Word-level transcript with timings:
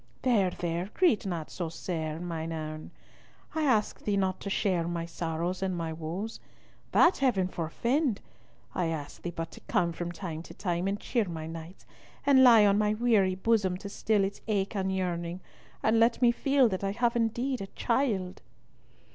"There, 0.23 0.49
there; 0.49 0.89
greet 0.95 1.27
not 1.27 1.51
so 1.51 1.69
sair, 1.69 2.19
mine 2.19 2.51
ain. 2.51 2.89
I 3.53 3.61
ask 3.61 3.99
thee 3.99 4.17
not 4.17 4.39
to 4.39 4.49
share 4.49 4.87
my 4.87 5.05
sorrows 5.05 5.61
and 5.61 5.77
my 5.77 5.93
woes. 5.93 6.39
That 6.91 7.17
Heaven 7.17 7.47
forefend. 7.47 8.19
I 8.73 8.87
ask 8.87 9.21
thee 9.21 9.29
but 9.29 9.51
to 9.51 9.59
come 9.67 9.91
from 9.93 10.11
time 10.11 10.41
to 10.41 10.55
time 10.55 10.87
and 10.87 10.99
cheer 10.99 11.25
my 11.25 11.45
nights, 11.45 11.85
and 12.25 12.43
lie 12.43 12.65
on 12.65 12.79
my 12.79 12.95
weary 12.95 13.35
bosom 13.35 13.77
to 13.77 13.89
still 13.89 14.23
its 14.23 14.41
ache 14.47 14.75
and 14.75 14.91
yearning, 14.91 15.39
and 15.83 15.99
let 15.99 16.19
me 16.19 16.31
feel 16.31 16.67
that 16.69 16.83
I 16.83 16.93
have 16.93 17.15
indeed 17.15 17.61
a 17.61 17.67
child." 17.67 18.41